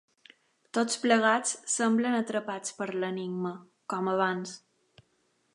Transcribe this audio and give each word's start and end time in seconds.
Tots 0.77 0.97
plegats 1.03 1.51
semblen 1.75 2.17
atrapats 2.21 2.75
per 2.81 2.89
l'enigma, 3.05 3.55
com 3.95 4.11
abans. 4.17 4.59